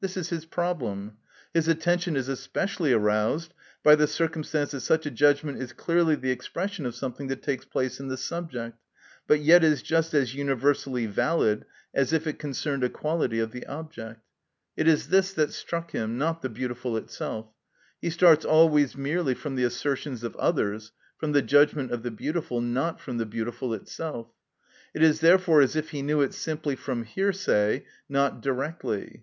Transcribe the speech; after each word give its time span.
This 0.00 0.16
is 0.16 0.30
his 0.30 0.44
problem. 0.44 1.18
His 1.54 1.68
attention 1.68 2.16
is 2.16 2.28
especially 2.28 2.92
aroused 2.92 3.54
by 3.84 3.94
the 3.94 4.08
circumstance 4.08 4.72
that 4.72 4.80
such 4.80 5.06
a 5.06 5.10
judgment 5.12 5.62
is 5.62 5.72
clearly 5.72 6.16
the 6.16 6.32
expression 6.32 6.84
of 6.84 6.96
something 6.96 7.28
that 7.28 7.44
takes 7.44 7.64
place 7.64 8.00
in 8.00 8.08
the 8.08 8.16
subject, 8.16 8.76
but 9.28 9.38
yet 9.38 9.62
is 9.62 9.80
just 9.82 10.14
as 10.14 10.34
universally 10.34 11.06
valid 11.06 11.64
as 11.94 12.12
if 12.12 12.26
it 12.26 12.40
concerned 12.40 12.82
a 12.82 12.88
quality 12.90 13.38
of 13.38 13.52
the 13.52 13.64
object. 13.66 14.20
It 14.76 14.88
is 14.88 15.10
this 15.10 15.32
that 15.34 15.52
struck 15.52 15.92
him, 15.92 16.18
not 16.18 16.42
the 16.42 16.48
beautiful 16.48 16.96
itself. 16.96 17.46
He 18.02 18.10
starts 18.10 18.44
always 18.44 18.96
merely 18.96 19.34
from 19.34 19.54
the 19.54 19.62
assertions 19.62 20.24
of 20.24 20.34
others, 20.34 20.90
from 21.18 21.30
the 21.30 21.42
judgment 21.42 21.92
of 21.92 22.02
the 22.02 22.10
beautiful, 22.10 22.60
not 22.60 23.00
from 23.00 23.18
the 23.18 23.26
beautiful 23.26 23.72
itself. 23.74 24.26
It 24.92 25.04
is 25.04 25.20
therefore 25.20 25.60
as 25.60 25.76
if 25.76 25.90
he 25.90 26.02
knew 26.02 26.20
it 26.20 26.34
simply 26.34 26.74
from 26.74 27.04
hearsay, 27.04 27.84
not 28.08 28.40
directly. 28.42 29.22